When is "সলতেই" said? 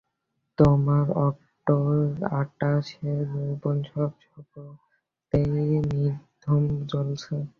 4.23-5.49